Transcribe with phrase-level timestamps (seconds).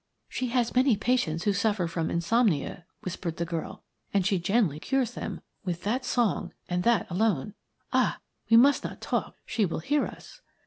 [0.27, 5.11] "She has many patients who suffer from insomnia," whispered the girl, "and she generally cures
[5.11, 7.53] them with that song, and that alone.
[7.93, 8.17] Ah!
[8.49, 10.41] we must not talk; she will hear us."